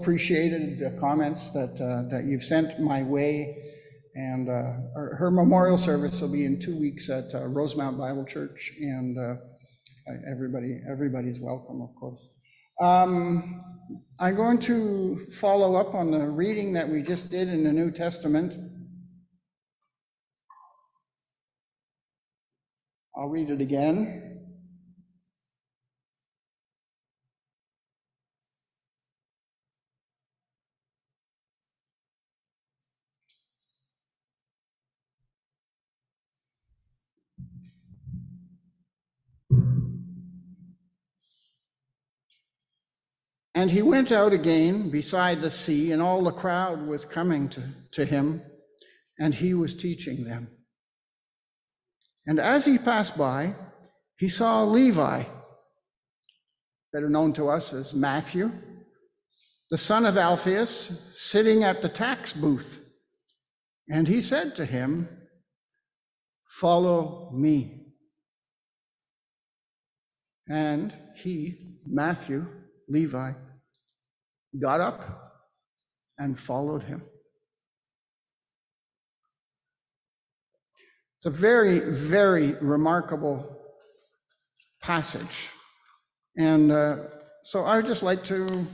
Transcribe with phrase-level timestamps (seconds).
[0.00, 3.56] appreciated the comments that, uh, that you've sent my way.
[4.14, 4.72] And uh,
[5.16, 9.34] her memorial service will be in two weeks at uh, Rosemount Bible Church, and uh,
[10.28, 12.26] everybody, everybody's welcome, of course.
[12.80, 13.62] Um,
[14.18, 17.92] I'm going to follow up on the reading that we just did in the New
[17.92, 18.56] Testament.
[23.16, 24.27] I'll read it again.
[43.58, 47.60] And he went out again beside the sea, and all the crowd was coming to,
[47.90, 48.40] to him,
[49.18, 50.46] and he was teaching them.
[52.24, 53.56] And as he passed by,
[54.16, 55.24] he saw Levi,
[56.92, 58.52] better known to us as Matthew,
[59.72, 62.88] the son of Alphaeus, sitting at the tax booth.
[63.88, 65.08] And he said to him,
[66.46, 67.88] Follow me.
[70.48, 72.46] And he, Matthew,
[72.86, 73.32] Levi,
[74.60, 75.34] got up
[76.18, 77.02] and followed him.
[81.18, 83.58] It's a very, very remarkable
[84.80, 85.48] passage.
[86.36, 86.98] And uh,
[87.42, 88.66] so I'd just like to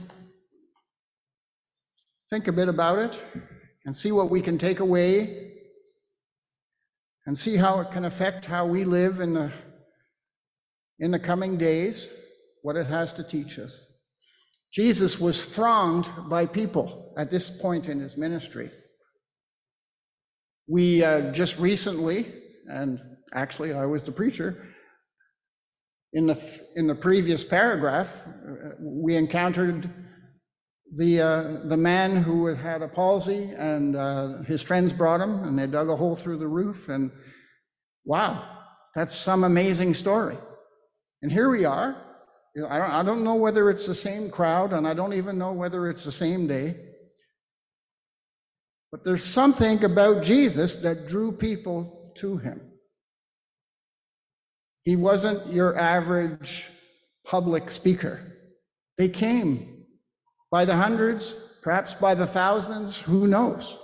[2.29, 3.23] think a bit about it
[3.85, 5.53] and see what we can take away
[7.25, 9.51] and see how it can affect how we live in the,
[10.99, 12.15] in the coming days,
[12.61, 13.94] what it has to teach us.
[14.75, 18.69] Jesus was thronged by people at this point in his ministry.
[20.67, 22.25] We uh, just recently,
[22.67, 22.99] and
[23.33, 24.57] actually I was the preacher,
[26.11, 29.89] in the, in the previous paragraph, uh, we encountered
[30.93, 35.57] the, uh, the man who had a palsy, and uh, his friends brought him, and
[35.57, 37.11] they dug a hole through the roof, and
[38.03, 38.45] wow,
[38.93, 40.35] that's some amazing story.
[41.21, 42.04] And here we are,
[42.55, 45.13] you know, I don't, I don't know whether it's the same crowd, and I don't
[45.13, 46.75] even know whether it's the same day.
[48.91, 52.61] But there's something about Jesus that drew people to him.
[54.83, 56.69] He wasn't your average
[57.25, 58.21] public speaker.
[58.97, 59.83] They came
[60.49, 63.77] by the hundreds, perhaps by the thousands, who knows?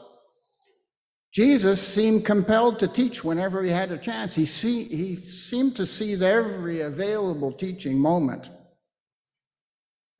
[1.34, 4.36] Jesus seemed compelled to teach whenever he had a chance.
[4.36, 8.50] He, see, he seemed to seize every available teaching moment.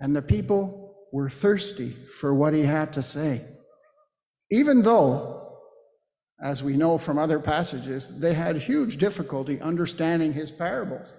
[0.01, 3.41] And the people were thirsty for what he had to say.
[4.50, 5.59] Even though,
[6.44, 11.13] as we know from other passages, they had huge difficulty understanding his parables.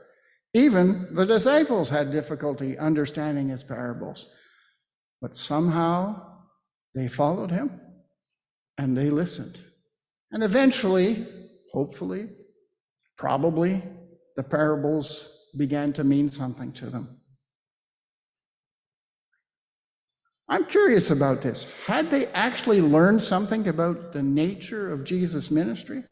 [0.52, 4.36] Even the disciples had difficulty understanding his parables.
[5.20, 6.20] But somehow
[6.94, 7.80] they followed him
[8.76, 9.58] and they listened.
[10.32, 11.24] And eventually,
[11.72, 12.28] hopefully,
[13.16, 13.82] probably,
[14.34, 17.21] the parables began to mean something to them.
[20.52, 21.72] I'm curious about this.
[21.86, 26.04] Had they actually learned something about the nature of Jesus' ministry?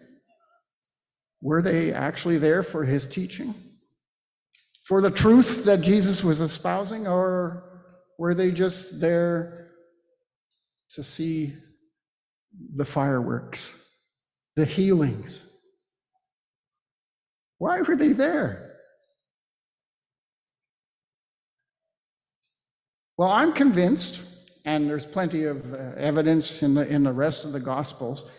[1.43, 3.53] Were they actually there for his teaching?
[4.85, 7.07] For the truth that Jesus was espousing?
[7.07, 7.83] Or
[8.19, 9.73] were they just there
[10.93, 11.53] to see
[12.77, 14.25] the fireworks,
[14.57, 15.55] the healings?
[17.59, 18.79] Why were they there?
[23.19, 24.29] Well, I'm convinced
[24.65, 28.31] and there's plenty of uh, evidence in the, in the rest of the Gospels,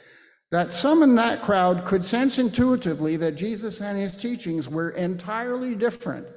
[0.52, 5.76] that some in that crowd could sense intuitively that Jesus and his teachings were entirely
[5.76, 6.28] different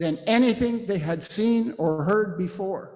[0.00, 2.90] than anything they had seen or heard before.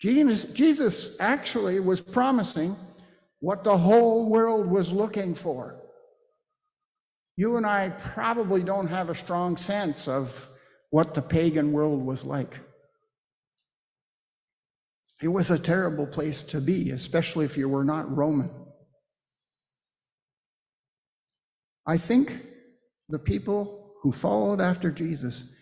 [0.00, 2.76] Jesus, Jesus actually was promising
[3.40, 5.80] what the whole world was looking for.
[7.36, 10.48] You and I probably don't have a strong sense of
[10.90, 12.58] what the pagan world was like.
[15.22, 18.50] It was a terrible place to be, especially if you were not Roman.
[21.86, 22.40] I think
[23.08, 25.56] the people who followed after Jesus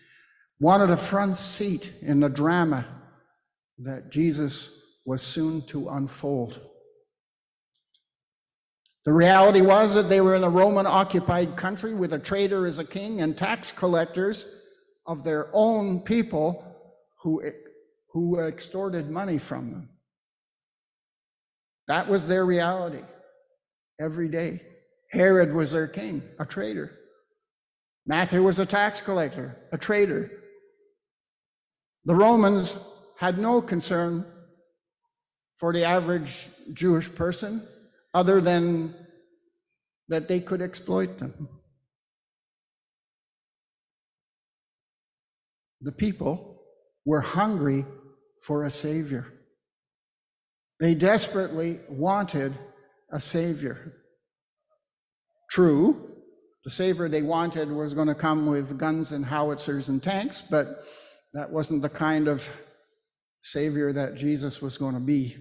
[0.59, 2.85] wanted a front seat in the drama
[3.79, 6.59] that Jesus was soon to unfold.
[9.05, 12.77] The reality was that they were in a Roman occupied country with a traitor as
[12.77, 14.45] a king and tax collectors
[15.05, 16.61] of their own people
[17.21, 17.39] who
[18.17, 19.89] who extorted money from them.
[21.87, 23.03] That was their reality
[24.01, 24.59] every day.
[25.11, 26.97] Herod was their king, a traitor.
[28.07, 30.31] Matthew was a tax collector, a traitor.
[32.05, 32.75] The Romans
[33.19, 34.25] had no concern
[35.53, 37.61] for the average Jewish person
[38.15, 38.95] other than
[40.07, 41.47] that they could exploit them.
[45.81, 46.63] The people
[47.05, 47.85] were hungry
[48.45, 49.25] for a Savior.
[50.79, 52.53] They desperately wanted
[53.11, 53.93] a Savior.
[55.49, 56.17] True,
[56.63, 60.67] the Savior they wanted was going to come with guns and howitzers and tanks, but
[61.33, 62.47] that wasn't the kind of
[63.41, 65.37] Savior that Jesus was going to be.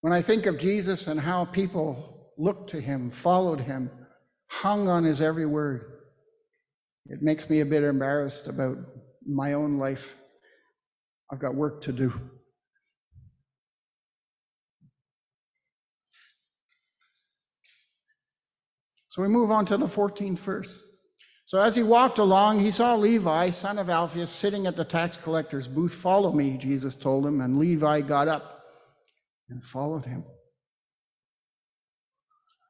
[0.00, 3.90] When I think of Jesus and how people looked to him, followed him,
[4.46, 5.97] hung on his every word,
[7.08, 8.76] it makes me a bit embarrassed about
[9.26, 10.16] my own life.
[11.32, 12.12] I've got work to do.
[19.08, 20.84] So we move on to the 14th verse.
[21.46, 25.16] So as he walked along, he saw Levi, son of Alphaeus, sitting at the tax
[25.16, 25.94] collector's booth.
[25.94, 27.40] Follow me, Jesus told him.
[27.40, 28.64] And Levi got up
[29.48, 30.24] and followed him.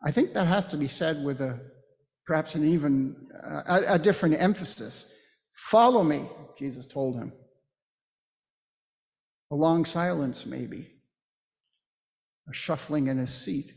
[0.05, 1.61] I think that has to be said with a
[2.29, 5.15] perhaps an even uh, a, a different emphasis.
[5.55, 6.27] Follow me,
[6.59, 7.33] Jesus told him.
[9.51, 10.91] A long silence, maybe,
[12.47, 13.73] a shuffling in his seat,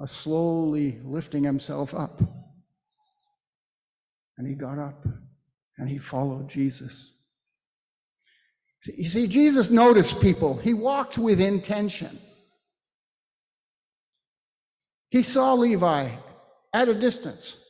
[0.00, 2.20] a slowly lifting himself up.
[4.36, 5.06] And he got up
[5.78, 7.24] and he followed Jesus.
[8.84, 12.18] You see, Jesus noticed people, he walked with intention.
[15.10, 16.08] He saw Levi
[16.72, 17.66] at a distance.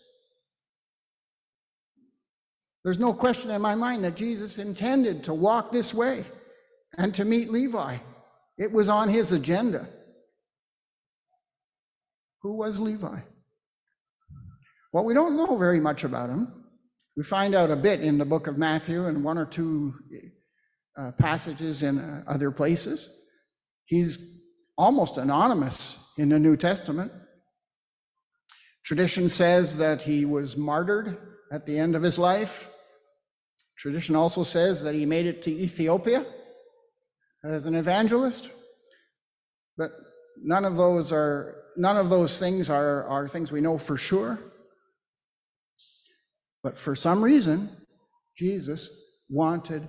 [2.85, 6.25] There's no question in my mind that Jesus intended to walk this way
[6.97, 7.97] and to meet Levi.
[8.57, 9.87] It was on his agenda.
[12.43, 13.19] Who was Levi?
[14.93, 16.65] Well, we don't know very much about him.
[17.17, 19.95] We find out a bit in the book of Matthew and one or two
[20.97, 23.29] uh, passages in uh, other places.
[23.85, 24.47] He's
[24.79, 27.13] almost anonymous in the New Testament.
[28.85, 31.17] Tradition says that he was martyred
[31.53, 32.73] at the end of his life.
[33.77, 36.25] Tradition also says that he made it to Ethiopia
[37.45, 38.51] as an evangelist.
[39.77, 39.93] But
[40.43, 44.39] none of those are none of those things are, are things we know for sure.
[46.63, 47.71] But for some reason,
[48.37, 49.89] Jesus wanted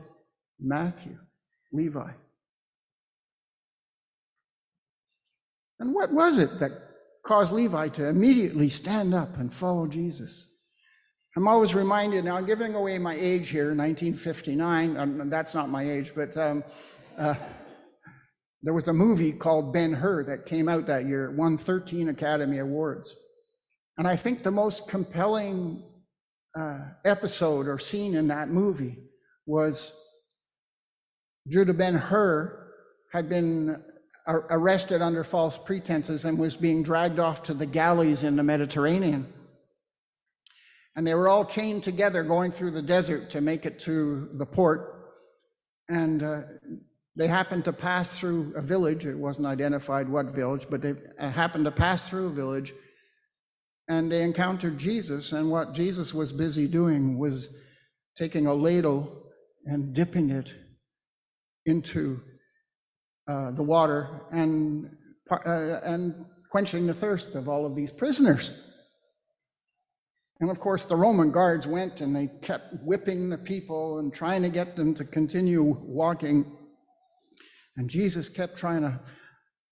[0.60, 1.18] Matthew,
[1.74, 2.12] Levi.
[5.80, 6.72] And what was it that
[7.24, 10.48] caused Levi to immediately stand up and follow Jesus?
[11.38, 14.98] I'm always reminded now, I'm giving away my age here, 1959.
[14.98, 16.64] Um, that's not my age, but um,
[17.18, 17.36] uh,
[18.64, 21.32] there was a movie called Ben Hur that came out that year.
[21.32, 23.16] Won 13 Academy Awards.
[23.98, 25.84] And I think the most compelling
[26.56, 28.98] uh, episode or scene in that movie
[29.46, 29.98] was
[31.48, 32.72] Judah Ben Hur
[33.14, 33.82] had been
[34.28, 39.32] arrested under false pretenses and was being dragged off to the galleys in the Mediterranean.
[40.96, 44.46] And they were all chained together going through the desert to make it to the
[44.46, 44.96] port.
[45.90, 46.42] And uh,
[47.16, 49.06] they happened to pass through a village.
[49.06, 52.74] It wasn't identified what village, but they uh, happened to pass through a village.
[53.88, 55.32] And they encountered Jesus.
[55.32, 57.54] And what Jesus was busy doing was
[58.18, 59.24] taking a ladle
[59.66, 60.54] and dipping it
[61.66, 62.22] into
[63.32, 64.90] uh, the water and,
[65.32, 68.68] uh, and quenching the thirst of all of these prisoners.
[70.42, 74.42] And of course, the Roman guards went and they kept whipping the people and trying
[74.42, 76.46] to get them to continue walking.
[77.78, 79.00] And Jesus kept trying to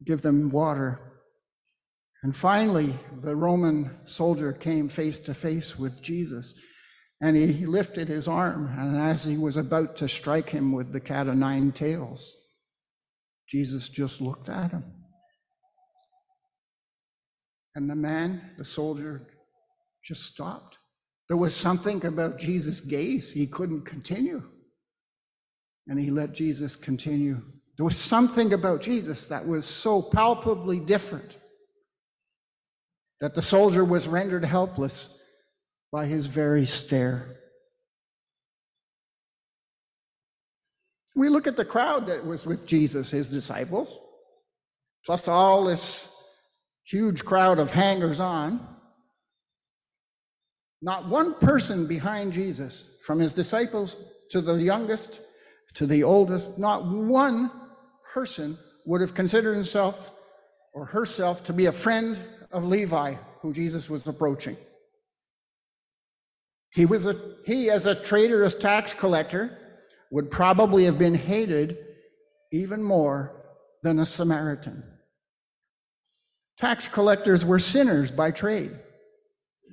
[0.05, 0.99] give them water.
[2.23, 6.53] And finally, the Roman soldier came face to face with Jesus.
[7.21, 11.01] And he lifted his arm, and as he was about to strike him with the
[11.01, 12.48] cat o' nine tails,
[13.49, 14.83] Jesus just looked at him.
[17.75, 19.21] And the man, the soldier,
[20.03, 20.77] just stopped.
[21.27, 24.43] There was something about Jesus' gaze, he couldn't continue.
[25.87, 27.41] And he let Jesus continue.
[27.77, 31.37] There was something about Jesus that was so palpably different
[33.21, 35.21] that the soldier was rendered helpless
[35.91, 37.38] by his very stare.
[41.15, 43.97] We look at the crowd that was with Jesus, his disciples,
[45.05, 46.15] plus all this
[46.83, 48.65] huge crowd of hangers on.
[50.81, 55.19] Not one person behind Jesus, from his disciples to the youngest
[55.75, 57.51] to the oldest, not one
[58.13, 60.11] person would have considered himself
[60.73, 62.19] or herself to be a friend
[62.51, 64.57] of Levi, who Jesus was approaching.
[66.71, 69.57] He was a he as a traitorous tax collector
[70.11, 71.77] would probably have been hated
[72.51, 73.31] even more
[73.83, 74.83] than a Samaritan.
[76.57, 78.71] Tax collectors were sinners by trade,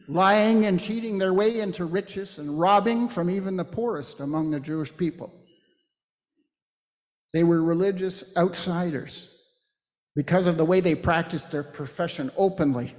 [0.08, 4.60] lying and cheating their way into riches and robbing from even the poorest among the
[4.60, 5.32] Jewish people.
[7.32, 9.32] They were religious outsiders
[10.14, 12.94] because of the way they practiced their profession openly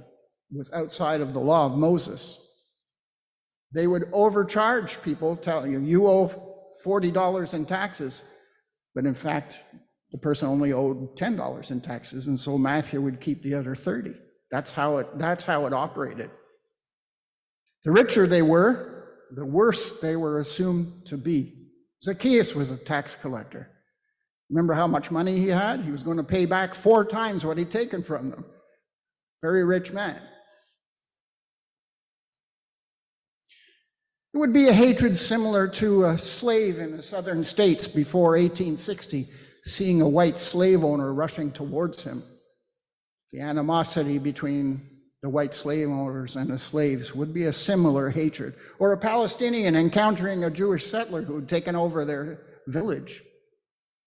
[0.52, 2.44] was outside of the law of Moses.
[3.72, 6.47] They would overcharge people, telling you, you owe
[6.84, 8.34] $40 in taxes.
[8.94, 9.60] But in fact,
[10.12, 12.26] the person only owed $10 in taxes.
[12.26, 14.14] And so Matthew would keep the other 30.
[14.50, 16.30] That's how it, that's how it operated.
[17.84, 21.68] The richer they were, the worse they were assumed to be.
[22.02, 23.70] Zacchaeus was a tax collector.
[24.50, 25.80] Remember how much money he had?
[25.80, 28.44] He was going to pay back four times what he'd taken from them.
[29.42, 30.20] Very rich man.
[34.34, 39.26] It would be a hatred similar to a slave in the southern states before 1860,
[39.64, 42.22] seeing a white slave owner rushing towards him.
[43.32, 44.82] The animosity between
[45.22, 48.54] the white slave owners and the slaves would be a similar hatred.
[48.78, 53.22] Or a Palestinian encountering a Jewish settler who had taken over their village.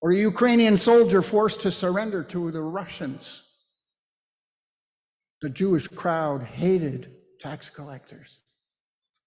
[0.01, 3.47] Or a Ukrainian soldier forced to surrender to the Russians.
[5.41, 8.39] The Jewish crowd hated tax collectors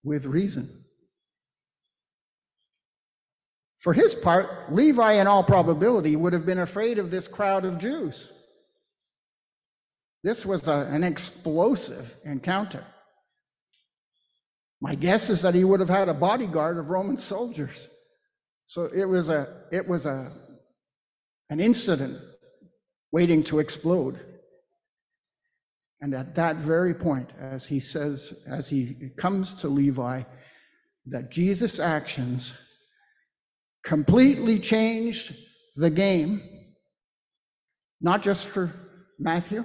[0.04, 0.68] with reason.
[3.76, 7.78] For his part, Levi, in all probability, would have been afraid of this crowd of
[7.78, 8.32] Jews.
[10.22, 12.84] This was a, an explosive encounter.
[14.80, 17.88] My guess is that he would have had a bodyguard of Roman soldiers.
[18.66, 20.32] So it was a it was a
[21.50, 22.18] an incident
[23.12, 24.18] waiting to explode.
[26.00, 30.22] And at that very point, as he says, as he comes to Levi,
[31.06, 32.54] that Jesus' actions
[33.84, 35.36] completely changed
[35.76, 36.42] the game,
[38.00, 38.72] not just for
[39.18, 39.64] Matthew,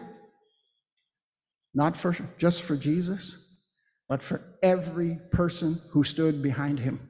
[1.74, 3.68] not for just for Jesus,
[4.08, 7.09] but for every person who stood behind him.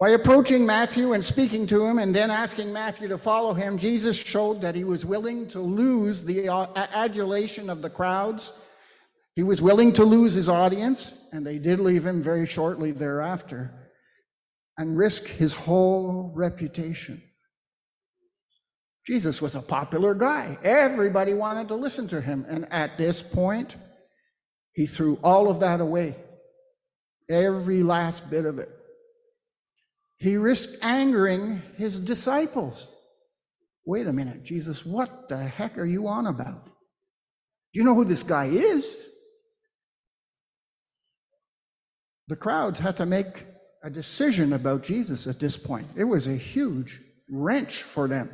[0.00, 4.16] By approaching Matthew and speaking to him and then asking Matthew to follow him, Jesus
[4.16, 8.58] showed that he was willing to lose the uh, adulation of the crowds.
[9.36, 13.72] He was willing to lose his audience, and they did leave him very shortly thereafter
[14.76, 17.22] and risk his whole reputation.
[19.06, 20.58] Jesus was a popular guy.
[20.64, 22.44] Everybody wanted to listen to him.
[22.48, 23.76] And at this point,
[24.72, 26.16] he threw all of that away,
[27.28, 28.70] every last bit of it.
[30.18, 32.88] He risked angering his disciples.
[33.84, 36.64] Wait a minute, Jesus, what the heck are you on about?
[36.64, 38.96] Do you know who this guy is?
[42.28, 43.44] The crowds had to make
[43.82, 45.86] a decision about Jesus at this point.
[45.96, 48.30] It was a huge wrench for them.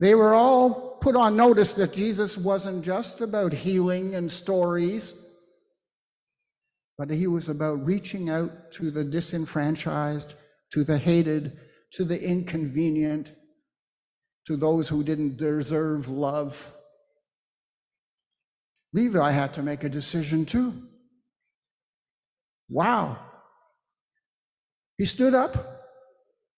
[0.00, 5.22] They were all put on notice that Jesus wasn't just about healing and stories,
[6.96, 10.34] but he was about reaching out to the disenfranchised,
[10.72, 11.52] to the hated,
[11.92, 13.32] to the inconvenient,
[14.46, 16.72] to those who didn't deserve love.
[18.92, 20.72] Levi had to make a decision too.
[22.68, 23.18] Wow,
[24.98, 25.56] he stood up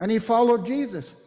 [0.01, 1.25] and he followed Jesus.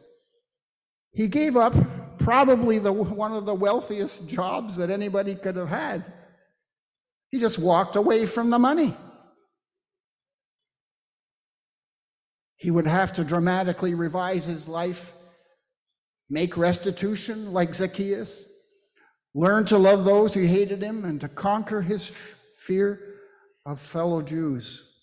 [1.13, 1.73] He gave up
[2.19, 6.05] probably the, one of the wealthiest jobs that anybody could have had.
[7.29, 8.95] He just walked away from the money.
[12.61, 15.13] He would have to dramatically revise his life,
[16.29, 18.53] make restitution like Zacchaeus,
[19.33, 22.05] learn to love those who hated him, and to conquer his
[22.59, 22.99] fear
[23.65, 24.95] of fellow Jews.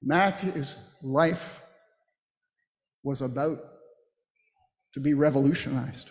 [0.00, 1.62] Matthew's life
[3.02, 3.58] was about
[4.94, 6.08] to be revolutionized.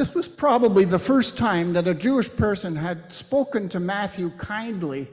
[0.00, 5.06] This was probably the first time that a Jewish person had spoken to Matthew kindly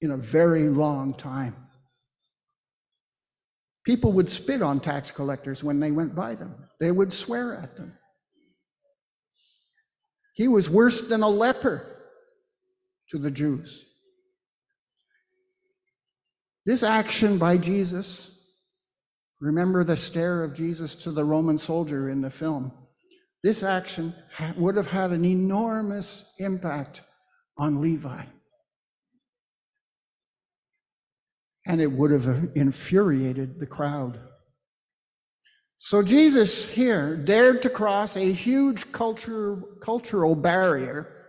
[0.00, 1.54] in a very long time.
[3.84, 7.76] People would spit on tax collectors when they went by them, they would swear at
[7.76, 7.96] them.
[10.34, 11.86] He was worse than a leper
[13.10, 13.84] to the Jews.
[16.66, 18.58] This action by Jesus,
[19.40, 22.72] remember the stare of Jesus to the Roman soldier in the film.
[23.44, 24.14] This action
[24.56, 27.02] would have had an enormous impact
[27.58, 28.24] on Levi.
[31.66, 34.18] And it would have infuriated the crowd.
[35.76, 41.26] So Jesus here dared to cross a huge culture, cultural barrier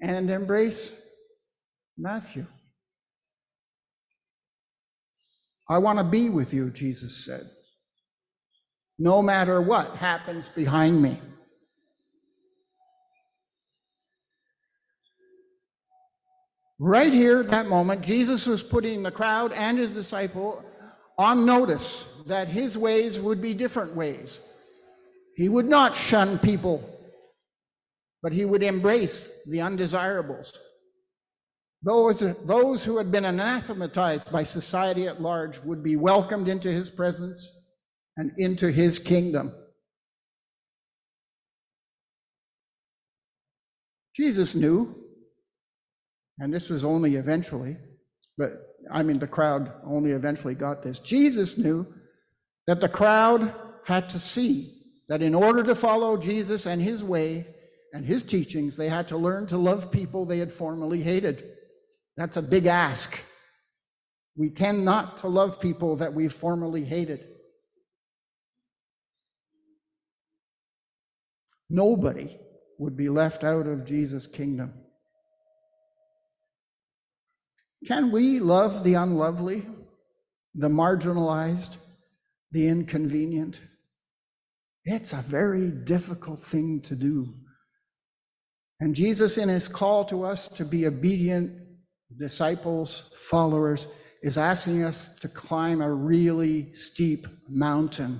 [0.00, 1.04] and embrace
[1.96, 2.46] Matthew.
[5.68, 7.42] I want to be with you, Jesus said,
[8.98, 11.18] no matter what happens behind me.
[16.80, 20.64] Right here, at that moment, Jesus was putting the crowd and his disciple
[21.16, 24.40] on notice that his ways would be different ways.
[25.34, 26.88] He would not shun people,
[28.22, 30.56] but he would embrace the undesirables.
[31.82, 36.90] Those, those who had been anathematized by society at large would be welcomed into his
[36.90, 37.57] presence
[38.18, 39.52] and into his kingdom.
[44.14, 44.92] Jesus knew,
[46.40, 47.76] and this was only eventually,
[48.36, 48.50] but
[48.90, 50.98] I mean, the crowd only eventually got this.
[50.98, 51.86] Jesus knew
[52.66, 53.54] that the crowd
[53.86, 54.72] had to see
[55.08, 57.46] that in order to follow Jesus and his way
[57.92, 61.44] and his teachings, they had to learn to love people they had formerly hated.
[62.16, 63.22] That's a big ask.
[64.36, 67.24] We tend not to love people that we formerly hated.
[71.70, 72.38] Nobody
[72.78, 74.72] would be left out of Jesus' kingdom.
[77.86, 79.64] Can we love the unlovely,
[80.54, 81.76] the marginalized,
[82.50, 83.60] the inconvenient?
[84.84, 87.34] It's a very difficult thing to do.
[88.80, 91.52] And Jesus, in his call to us to be obedient
[92.16, 93.86] disciples, followers,
[94.22, 98.18] is asking us to climb a really steep mountain.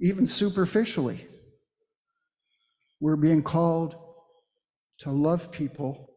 [0.00, 1.26] Even superficially,
[3.00, 3.96] we're being called
[4.98, 6.10] to love people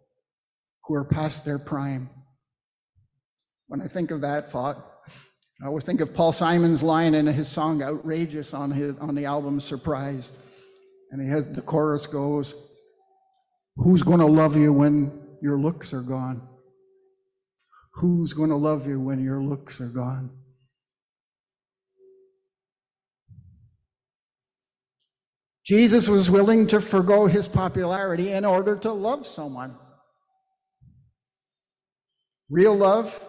[0.86, 2.10] who are past their prime.
[3.68, 4.78] When I think of that thought,
[5.62, 9.26] I always think of Paul Simon's line in his song Outrageous on, his, on the
[9.26, 10.38] album Surprise.
[11.12, 12.72] And he has the chorus goes,
[13.78, 16.48] Who's going to love you when your looks are gone?
[17.96, 20.32] Who's going to love you when your looks are gone?
[25.66, 29.76] Jesus was willing to forego his popularity in order to love someone.
[32.50, 33.20] Real love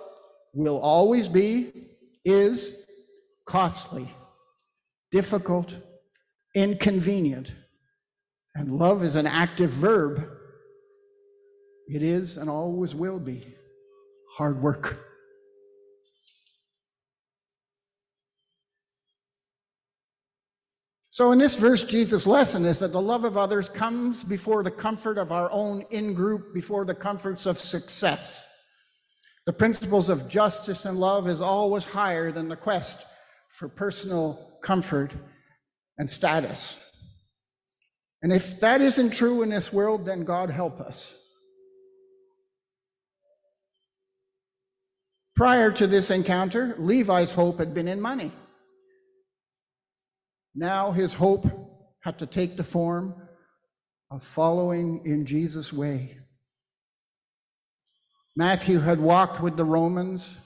[0.52, 1.72] will always be,
[2.24, 2.86] is
[3.46, 4.08] costly,
[5.12, 5.76] difficult,
[6.54, 7.54] inconvenient.
[8.56, 10.28] And love is an active verb.
[11.86, 13.46] It is and always will be
[14.36, 14.98] hard work.
[21.14, 24.70] So, in this verse, Jesus' lesson is that the love of others comes before the
[24.72, 28.52] comfort of our own in group, before the comforts of success.
[29.46, 33.06] The principles of justice and love is always higher than the quest
[33.48, 35.14] for personal comfort
[35.98, 36.90] and status.
[38.24, 41.16] And if that isn't true in this world, then God help us.
[45.36, 48.32] Prior to this encounter, Levi's hope had been in money.
[50.54, 51.46] Now his hope
[52.00, 53.14] had to take the form
[54.10, 56.18] of following in Jesus' way.
[58.36, 60.36] Matthew had walked with the Romans.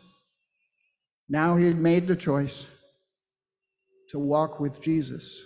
[1.28, 2.74] Now he had made the choice
[4.10, 5.42] to walk with Jesus.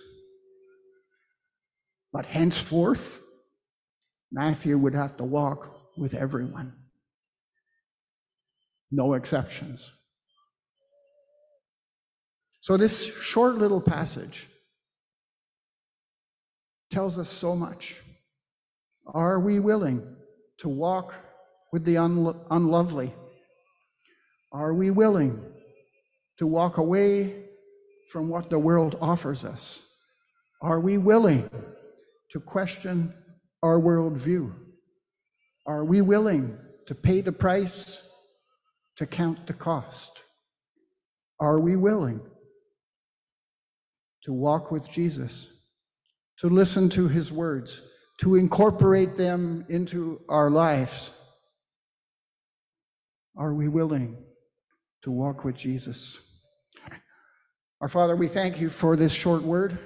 [2.13, 3.21] But henceforth,
[4.31, 6.73] Matthew would have to walk with everyone,
[8.91, 9.91] no exceptions.
[12.61, 14.47] So, this short little passage
[16.93, 17.95] tells us so much.
[19.07, 20.15] Are we willing
[20.59, 21.15] to walk
[21.71, 23.11] with the unlo- unlovely?
[24.51, 25.43] Are we willing
[26.37, 27.45] to walk away
[28.11, 29.89] from what the world offers us?
[30.61, 31.49] Are we willing
[32.29, 33.11] to question
[33.63, 34.53] our worldview?
[35.65, 38.07] Are we willing to pay the price,
[38.97, 40.21] to count the cost?
[41.39, 42.21] Are we willing
[44.25, 45.62] to walk with Jesus,
[46.43, 51.17] to listen to his words, to incorporate them into our lives?
[53.37, 54.17] Are we willing
[55.03, 56.43] to walk with Jesus?
[57.79, 59.79] Our Father, we thank you for this short word.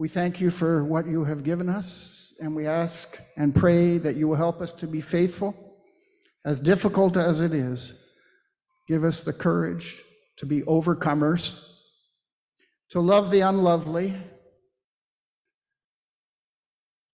[0.00, 4.16] We thank you for what you have given us, and we ask and pray that
[4.16, 5.54] you will help us to be faithful.
[6.44, 8.12] As difficult as it is,
[8.88, 10.02] give us the courage
[10.38, 11.76] to be overcomers,
[12.88, 14.16] to love the unlovely,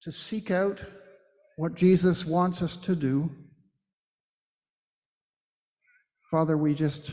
[0.06, 0.84] to seek out
[1.56, 3.28] what Jesus wants us to do.
[6.30, 7.10] Father, we just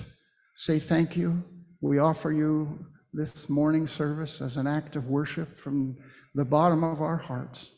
[0.56, 1.44] say thank you.
[1.82, 5.98] We offer you this morning service as an act of worship from
[6.36, 7.72] the bottom of our hearts.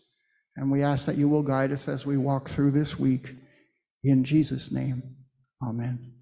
[0.57, 3.31] And we ask that you will guide us as we walk through this week.
[4.03, 5.01] In Jesus' name,
[5.65, 6.14] amen.